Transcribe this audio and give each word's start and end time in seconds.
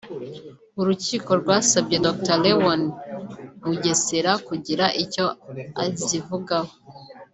urukiko 0.81 1.31
rwasabye 1.41 1.95
Dr 2.05 2.35
Léon 2.43 2.81
Mugesera 3.65 4.31
kugira 4.47 4.85
icyo 5.03 5.25
azivugaho 5.83 6.73